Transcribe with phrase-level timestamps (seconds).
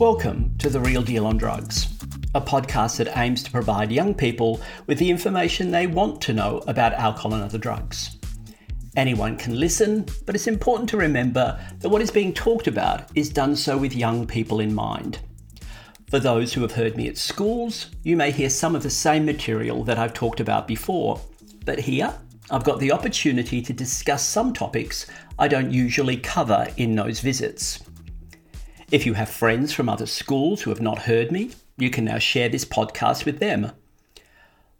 [0.00, 1.88] Welcome to The Real Deal on Drugs,
[2.34, 6.62] a podcast that aims to provide young people with the information they want to know
[6.66, 8.16] about alcohol and other drugs.
[8.96, 13.28] Anyone can listen, but it's important to remember that what is being talked about is
[13.28, 15.18] done so with young people in mind.
[16.08, 19.26] For those who have heard me at schools, you may hear some of the same
[19.26, 21.20] material that I've talked about before,
[21.66, 22.14] but here
[22.50, 25.04] I've got the opportunity to discuss some topics
[25.38, 27.80] I don't usually cover in those visits.
[28.90, 32.18] If you have friends from other schools who have not heard me, you can now
[32.18, 33.70] share this podcast with them.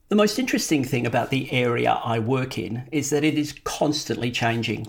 [0.09, 4.33] The most interesting thing about the area I work in is that it is constantly
[4.33, 4.89] changing.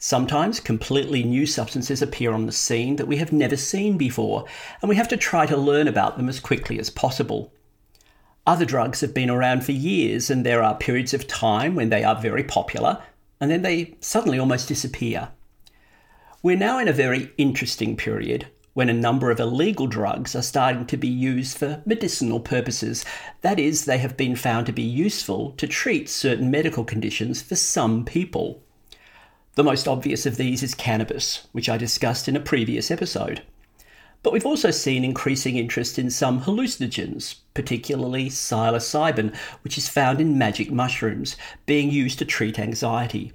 [0.00, 4.44] Sometimes completely new substances appear on the scene that we have never seen before,
[4.82, 7.52] and we have to try to learn about them as quickly as possible.
[8.44, 12.02] Other drugs have been around for years, and there are periods of time when they
[12.02, 13.04] are very popular,
[13.40, 15.28] and then they suddenly almost disappear.
[16.40, 20.86] We're now in a very interesting period when a number of illegal drugs are starting
[20.86, 23.04] to be used for medicinal purposes.
[23.40, 27.56] That is, they have been found to be useful to treat certain medical conditions for
[27.56, 28.62] some people.
[29.56, 33.42] The most obvious of these is cannabis, which I discussed in a previous episode.
[34.22, 40.38] But we've also seen increasing interest in some hallucinogens, particularly psilocybin, which is found in
[40.38, 43.32] magic mushrooms, being used to treat anxiety.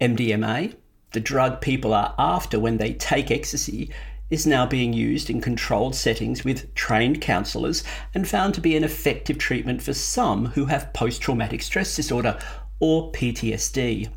[0.00, 0.74] MDMA,
[1.14, 3.90] the drug people are after when they take ecstasy,
[4.30, 7.84] is now being used in controlled settings with trained counsellors
[8.14, 12.38] and found to be an effective treatment for some who have post traumatic stress disorder
[12.80, 14.08] or PTSD.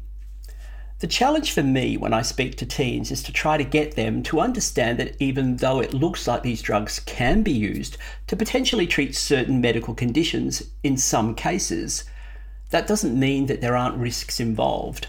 [1.00, 4.24] The challenge for me when I speak to teens is to try to get them
[4.24, 8.88] to understand that even though it looks like these drugs can be used to potentially
[8.88, 12.04] treat certain medical conditions in some cases,
[12.72, 15.08] that doesn't mean that there aren't risks involved.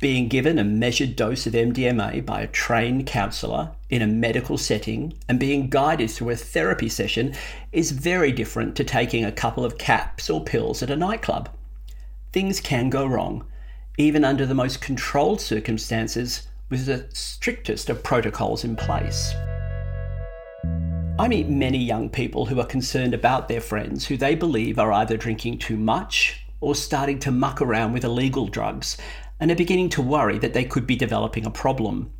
[0.00, 5.14] Being given a measured dose of MDMA by a trained counsellor in a medical setting
[5.28, 7.34] and being guided through a therapy session
[7.72, 11.48] is very different to taking a couple of caps or pills at a nightclub.
[12.32, 13.44] Things can go wrong
[13.96, 19.34] even under the most controlled circumstances with the strictest of protocols in place.
[21.18, 24.92] I meet many young people who are concerned about their friends who they believe are
[24.92, 28.96] either drinking too much or starting to muck around with illegal drugs
[29.40, 32.12] and are beginning to worry that they could be developing a problem.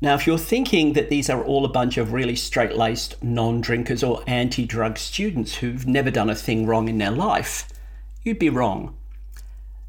[0.00, 3.60] Now, if you're thinking that these are all a bunch of really straight laced non
[3.60, 7.68] drinkers or anti drug students who've never done a thing wrong in their life,
[8.22, 8.96] you'd be wrong.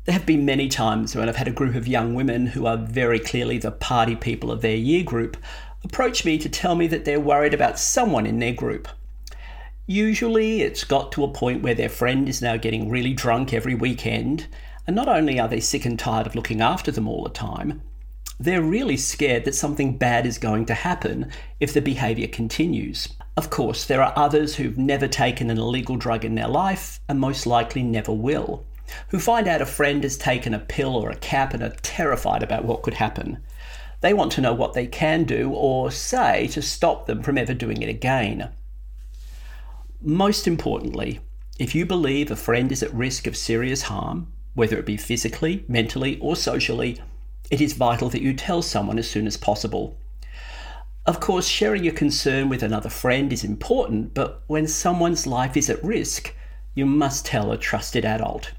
[0.05, 2.77] There have been many times when I've had a group of young women who are
[2.77, 5.37] very clearly the party people of their year group
[5.83, 8.87] approach me to tell me that they're worried about someone in their group.
[9.91, 13.73] Usually, it's got to a point where their friend is now getting really drunk every
[13.73, 14.45] weekend,
[14.85, 17.81] and not only are they sick and tired of looking after them all the time,
[18.39, 23.09] they're really scared that something bad is going to happen if the behaviour continues.
[23.35, 27.19] Of course, there are others who've never taken an illegal drug in their life and
[27.19, 28.63] most likely never will
[29.07, 32.43] who find out a friend has taken a pill or a cap and are terrified
[32.43, 33.41] about what could happen.
[34.01, 37.55] They want to know what they can do or say to stop them from ever
[37.55, 38.49] doing it again.
[40.01, 41.19] Most importantly,
[41.57, 45.65] if you believe a friend is at risk of serious harm, whether it be physically,
[45.67, 47.01] mentally, or socially,
[47.51, 49.97] it is vital that you tell someone as soon as possible.
[51.05, 55.69] Of course, sharing your concern with another friend is important, but when someone's life is
[55.69, 56.33] at risk,
[56.73, 58.53] you must tell a trusted adult.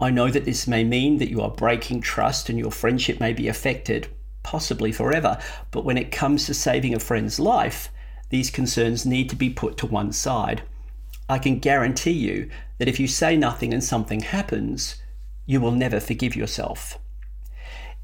[0.00, 3.32] I know that this may mean that you are breaking trust and your friendship may
[3.32, 4.08] be affected,
[4.42, 5.38] possibly forever,
[5.70, 7.90] but when it comes to saving a friend's life,
[8.30, 10.62] these concerns need to be put to one side.
[11.28, 14.96] I can guarantee you that if you say nothing and something happens,
[15.46, 16.98] you will never forgive yourself.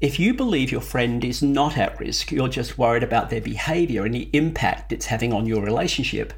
[0.01, 4.03] If you believe your friend is not at risk, you're just worried about their behaviour
[4.03, 6.33] and the impact it's having on your relationship,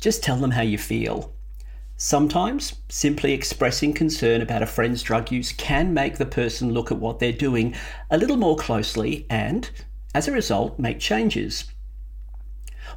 [0.00, 1.32] just tell them how you feel.
[1.96, 6.98] Sometimes, simply expressing concern about a friend's drug use can make the person look at
[6.98, 7.74] what they're doing
[8.10, 9.70] a little more closely and,
[10.14, 11.64] as a result, make changes.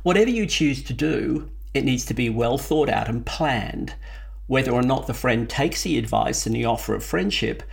[0.04, 3.96] Whatever you choose to do, it needs to be well thought out and planned.
[4.48, 7.64] Whether or not the friend takes the advice and the offer of friendship,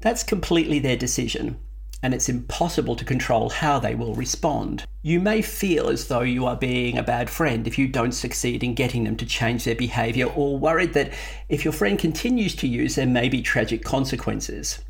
[0.00, 1.58] that's completely their decision
[2.04, 4.84] and it's impossible to control how they will respond.
[5.00, 8.62] You may feel as though you are being a bad friend if you don't succeed
[8.62, 11.14] in getting them to change their behaviour, or worried that
[11.48, 14.84] if your friend continues to use, there may be tragic consequences.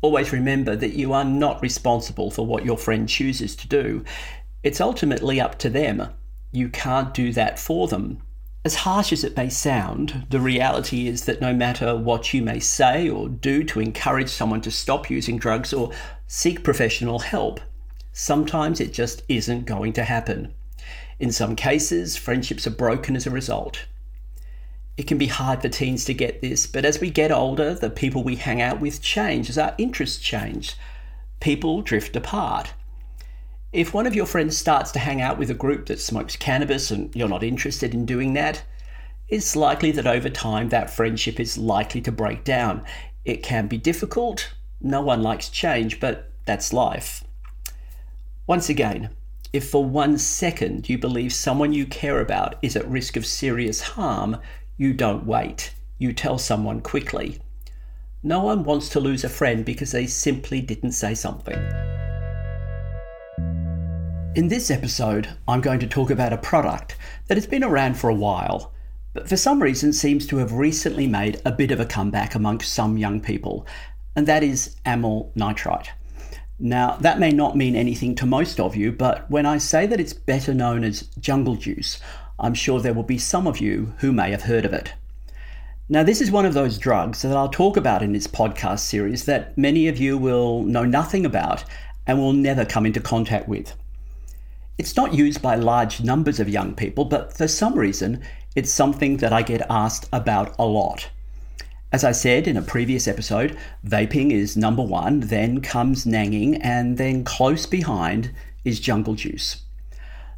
[0.00, 4.04] Always remember that you are not responsible for what your friend chooses to do.
[4.64, 6.08] It's ultimately up to them.
[6.50, 8.20] You can't do that for them.
[8.64, 12.58] As harsh as it may sound, the reality is that no matter what you may
[12.58, 15.92] say or do to encourage someone to stop using drugs or
[16.26, 17.60] seek professional help,
[18.16, 20.54] Sometimes it just isn't going to happen.
[21.18, 23.86] In some cases, friendships are broken as a result.
[24.96, 27.90] It can be hard for teens to get this, but as we get older, the
[27.90, 30.76] people we hang out with change as our interests change.
[31.40, 32.72] People drift apart.
[33.74, 36.92] If one of your friends starts to hang out with a group that smokes cannabis
[36.92, 38.62] and you're not interested in doing that,
[39.28, 42.84] it's likely that over time that friendship is likely to break down.
[43.24, 44.54] It can be difficult.
[44.80, 47.24] No one likes change, but that's life.
[48.46, 49.10] Once again,
[49.52, 53.80] if for one second you believe someone you care about is at risk of serious
[53.80, 54.36] harm,
[54.76, 55.74] you don't wait.
[55.98, 57.40] You tell someone quickly.
[58.22, 61.58] No one wants to lose a friend because they simply didn't say something.
[64.34, 66.96] In this episode, I'm going to talk about a product
[67.28, 68.72] that has been around for a while,
[69.12, 72.72] but for some reason seems to have recently made a bit of a comeback amongst
[72.72, 73.64] some young people,
[74.16, 75.90] and that is amyl nitrite.
[76.58, 80.00] Now, that may not mean anything to most of you, but when I say that
[80.00, 82.00] it's better known as jungle juice,
[82.36, 84.94] I'm sure there will be some of you who may have heard of it.
[85.88, 89.26] Now, this is one of those drugs that I'll talk about in this podcast series
[89.26, 91.64] that many of you will know nothing about
[92.04, 93.76] and will never come into contact with.
[94.76, 98.20] It's not used by large numbers of young people, but for some reason,
[98.56, 101.10] it's something that I get asked about a lot.
[101.92, 103.56] As I said in a previous episode,
[103.86, 108.32] vaping is number one, then comes nanging, and then close behind
[108.64, 109.62] is jungle juice.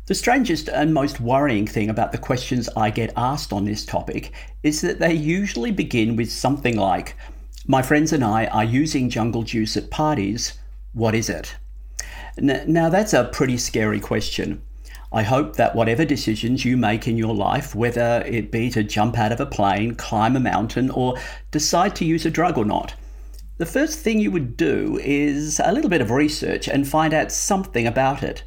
[0.05, 4.33] The strangest and most worrying thing about the questions I get asked on this topic
[4.63, 7.17] is that they usually begin with something like,
[7.67, 10.59] My friends and I are using jungle juice at parties.
[10.93, 11.57] What is it?
[12.39, 14.63] Now, that's a pretty scary question.
[15.13, 19.17] I hope that whatever decisions you make in your life, whether it be to jump
[19.17, 21.17] out of a plane, climb a mountain, or
[21.51, 22.95] decide to use a drug or not,
[23.59, 27.33] the first thing you would do is a little bit of research and find out
[27.33, 28.43] something about it.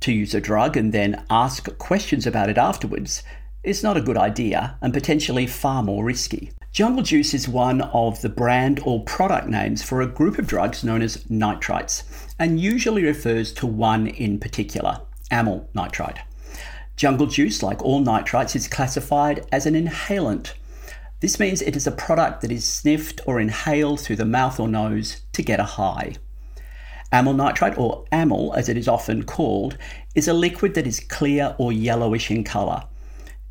[0.00, 3.22] To use a drug and then ask questions about it afterwards
[3.62, 6.52] is not a good idea and potentially far more risky.
[6.76, 10.84] Jungle Juice is one of the brand or product names for a group of drugs
[10.84, 12.02] known as nitrites
[12.38, 15.00] and usually refers to one in particular,
[15.30, 16.18] amyl nitrite.
[16.94, 20.52] Jungle Juice, like all nitrites, is classified as an inhalant.
[21.20, 24.68] This means it is a product that is sniffed or inhaled through the mouth or
[24.68, 26.16] nose to get a high.
[27.10, 29.78] Amyl nitrite, or amyl as it is often called,
[30.14, 32.82] is a liquid that is clear or yellowish in colour.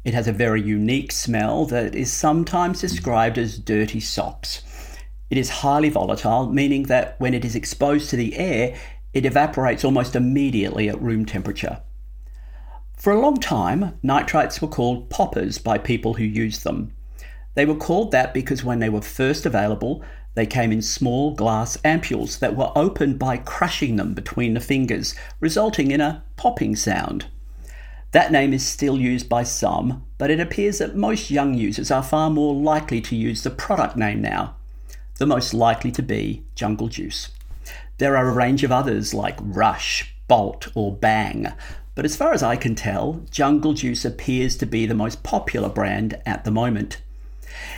[0.06, 2.88] It has a very unique smell that is sometimes hmm.
[2.88, 4.62] described as dirty socks.
[5.31, 8.78] It is highly volatile, meaning that when it is exposed to the air,
[9.13, 11.81] it evaporates almost immediately at room temperature.
[12.96, 16.94] For a long time, nitrites were called poppers by people who used them.
[17.56, 20.04] They were called that because when they were first available,
[20.36, 25.16] they came in small glass ampules that were opened by crushing them between the fingers,
[25.40, 27.25] resulting in a popping sound.
[28.16, 32.02] That name is still used by some, but it appears that most young users are
[32.02, 34.56] far more likely to use the product name now,
[35.18, 37.32] the most likely to be Jungle Juice.
[37.98, 41.52] There are a range of others like Rush, Bolt, or Bang,
[41.94, 45.68] but as far as I can tell, Jungle Juice appears to be the most popular
[45.68, 47.01] brand at the moment.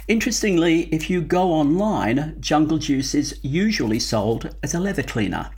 [0.07, 5.49] Interestingly, if you go online, Jungle Juice is usually sold as a leather cleaner.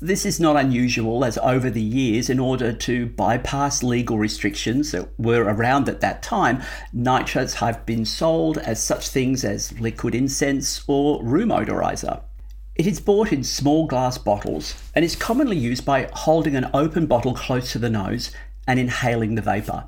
[0.00, 5.08] This is not unusual, as over the years, in order to bypass legal restrictions that
[5.18, 6.62] were around at that time,
[6.94, 12.22] nitrites have been sold as such things as liquid incense or room odorizer.
[12.76, 17.06] It is bought in small glass bottles and is commonly used by holding an open
[17.06, 18.30] bottle close to the nose
[18.68, 19.86] and inhaling the vapour.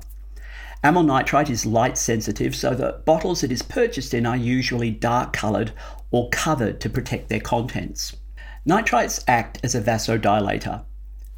[0.83, 5.31] Amyl nitrite is light sensitive, so the bottles it is purchased in are usually dark
[5.31, 5.71] coloured
[6.09, 8.17] or covered to protect their contents.
[8.63, 10.85] Nitrites act as a vasodilator.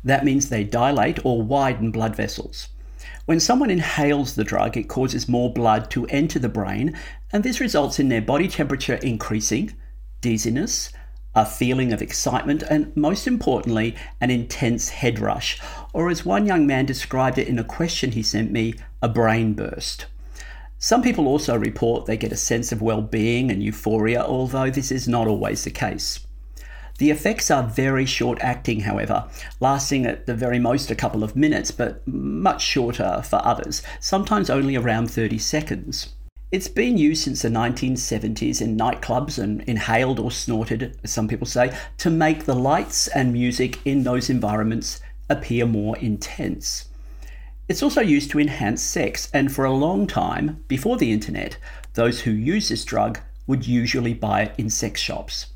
[0.04, 2.68] That means they dilate or widen blood vessels.
[3.26, 7.00] When someone inhales the drug, it causes more blood to enter the brain,
[7.32, 9.74] and this results in their body temperature increasing,
[10.20, 10.92] dizziness,
[11.34, 15.62] a feeling of excitement, and most importantly, an intense head rush,
[15.94, 19.54] or as one young man described it in a question he sent me, a brain
[19.54, 20.08] burst.
[20.78, 24.92] Some people also report they get a sense of well being and euphoria, although this
[24.92, 26.20] is not always the case.
[27.00, 29.28] The effects are very short acting, however,
[29.60, 34.50] lasting at the very most a couple of minutes, but much shorter for others, sometimes
[34.50, 36.14] only around 30 seconds.
[36.52, 41.48] It's been used since the 1970s in nightclubs and inhaled or snorted, as some people
[41.48, 46.90] say, to make the lights and music in those environments appear more intense.
[47.68, 51.58] It's also used to enhance sex, and for a long time, before the internet,
[51.96, 55.48] those who use this drug would usually buy it in sex shops.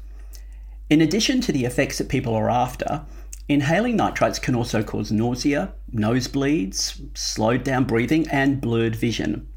[0.89, 3.05] In addition to the effects that people are after,
[3.49, 9.47] Inhaling nitrites can also cause nausea, nosebleeds, slowed down breathing, and blurred vision.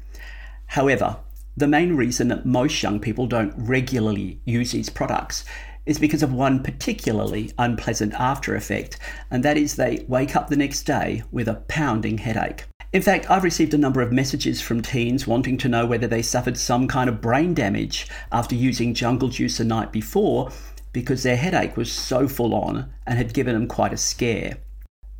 [0.67, 1.17] However,
[1.57, 5.43] the main reason that most young people don't regularly use these products
[5.85, 8.97] is because of one particularly unpleasant after effect,
[9.29, 12.63] and that is they wake up the next day with a pounding headache.
[12.93, 16.21] In fact, I've received a number of messages from teens wanting to know whether they
[16.21, 20.51] suffered some kind of brain damage after using jungle juice the night before
[20.93, 24.57] because their headache was so full on and had given them quite a scare.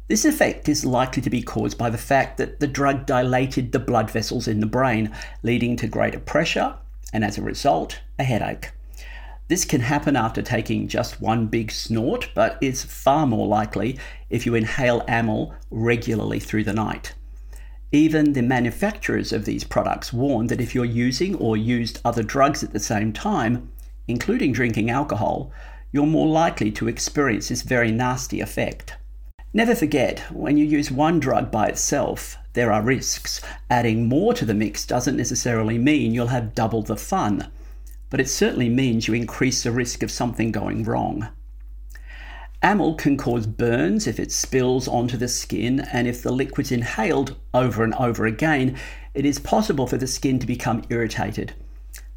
[0.07, 3.79] This effect is likely to be caused by the fact that the drug dilated the
[3.79, 6.75] blood vessels in the brain, leading to greater pressure
[7.13, 8.71] and, as a result, a headache.
[9.47, 13.99] This can happen after taking just one big snort, but is far more likely
[14.29, 17.13] if you inhale amyl regularly through the night.
[17.93, 22.63] Even the manufacturers of these products warn that if you're using or used other drugs
[22.63, 23.70] at the same time,
[24.07, 25.51] including drinking alcohol,
[25.91, 28.95] you're more likely to experience this very nasty effect.
[29.53, 33.41] Never forget, when you use one drug by itself, there are risks.
[33.69, 37.51] Adding more to the mix doesn't necessarily mean you'll have double the fun,
[38.09, 41.29] but it certainly means you increase the risk of something going wrong.
[42.63, 47.35] Amyl can cause burns if it spills onto the skin, and if the liquid's inhaled
[47.53, 48.77] over and over again,
[49.13, 51.53] it is possible for the skin to become irritated.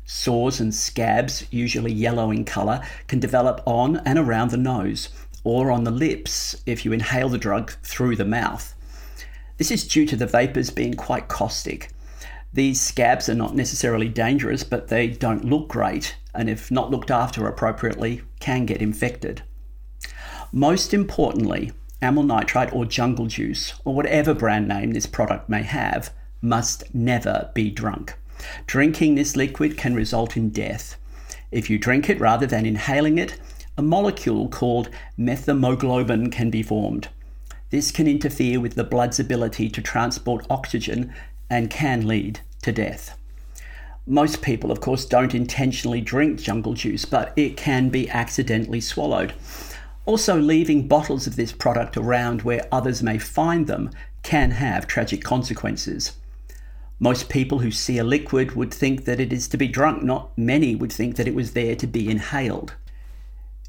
[0.06, 5.08] Sores and scabs, usually yellow in colour, can develop on and around the nose
[5.44, 8.75] or on the lips if you inhale the drug through the mouth.
[9.56, 11.90] This is due to the vapors being quite caustic.
[12.52, 17.11] These scabs are not necessarily dangerous, but they don't look great, and if not looked
[17.11, 19.42] after appropriately, can get infected.
[20.52, 26.12] Most importantly, amyl nitrite or jungle juice, or whatever brand name this product may have,
[26.40, 28.14] must never be drunk.
[28.66, 30.96] Drinking this liquid can result in death.
[31.50, 33.38] If you drink it rather than inhaling it,
[33.76, 37.08] a molecule called methemoglobin can be formed.
[37.70, 41.12] This can interfere with the blood's ability to transport oxygen
[41.50, 43.18] and can lead to death.
[44.06, 49.32] Most people, of course, don't intentionally drink jungle juice, but it can be accidentally swallowed.
[50.06, 53.90] Also, leaving bottles of this product around where others may find them
[54.22, 56.12] can have tragic consequences.
[57.04, 60.30] Most people who see a liquid would think that it is to be drunk, not
[60.38, 62.76] many would think that it was there to be inhaled.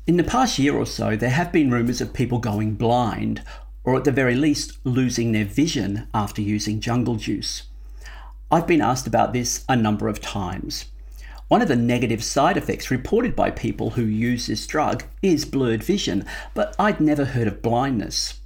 [0.08, 3.44] In the past year or so, there have been rumours of people going blind,
[3.84, 7.64] or at the very least, losing their vision after using jungle juice.
[8.50, 10.86] I've been asked about this a number of times.
[11.50, 15.84] One of the negative side effects reported by people who use this drug is blurred
[15.84, 18.40] vision, but I'd never heard of blindness.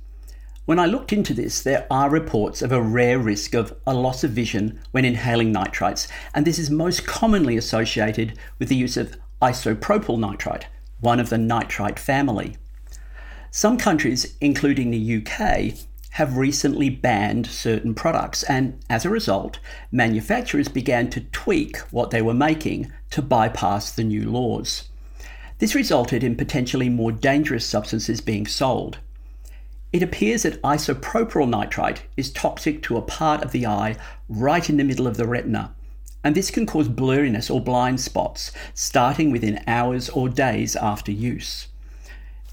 [0.69, 4.23] When I looked into this, there are reports of a rare risk of a loss
[4.23, 9.17] of vision when inhaling nitrites, and this is most commonly associated with the use of
[9.41, 10.67] isopropyl nitrite,
[10.99, 12.55] one of the nitrite family.
[13.49, 15.73] Some countries, including the UK,
[16.11, 19.57] have recently banned certain products, and as a result,
[19.91, 24.87] manufacturers began to tweak what they were making to bypass the new laws.
[25.57, 28.99] This resulted in potentially more dangerous substances being sold.
[29.91, 33.95] It appears that isopropyl nitrite is toxic to a part of the eye
[34.27, 35.73] right in the middle of the retina,
[36.23, 41.69] and this can cause blurriness or blind spots starting within hours or days after use.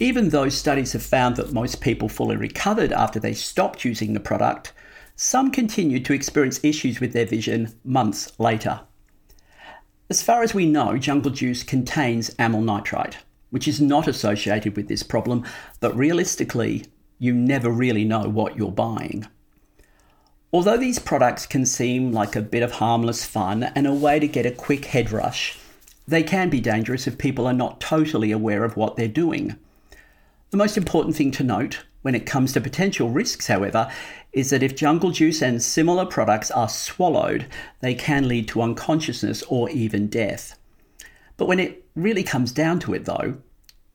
[0.00, 4.21] Even though studies have found that most people fully recovered after they stopped using the
[4.21, 4.73] product,
[5.14, 8.81] some continued to experience issues with their vision months later.
[10.09, 13.19] As far as we know, jungle juice contains amyl nitrite,
[13.50, 15.45] which is not associated with this problem,
[15.81, 16.85] but realistically,
[17.18, 19.26] you never really know what you're buying.
[20.52, 24.28] Although these products can seem like a bit of harmless fun and a way to
[24.28, 25.58] get a quick head rush,
[26.06, 29.56] they can be dangerous if people are not totally aware of what they're doing.
[30.50, 33.90] The most important thing to note when it comes to potential risks, however,
[34.32, 37.46] is that if jungle juice and similar products are swallowed,
[37.80, 40.56] they can lead to unconsciousness or even death.
[41.37, 43.38] But when it really comes down to it, though,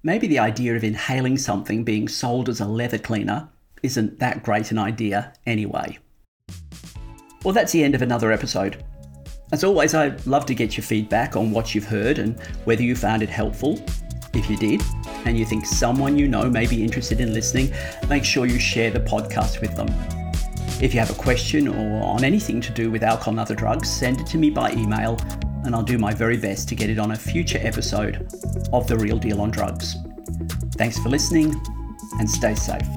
[0.04, 3.50] maybe the idea of inhaling something being sold as a leather cleaner
[3.84, 5.98] isn't that great an idea anyway.
[7.44, 8.84] Well, that's the end of another episode.
[9.52, 12.96] As always, I'd love to get your feedback on what you've heard and whether you
[12.96, 13.84] found it helpful.
[14.34, 14.82] If you did,
[15.26, 17.74] and you think someone you know may be interested in listening,
[18.08, 19.90] make sure you share the podcast with them.
[20.82, 23.90] If you have a question or on anything to do with alcohol and other drugs,
[23.90, 25.18] send it to me by email,
[25.64, 28.28] and I'll do my very best to get it on a future episode
[28.74, 29.96] of The Real Deal on Drugs.
[30.76, 31.56] Thanks for listening,
[32.20, 32.88] and stay safe.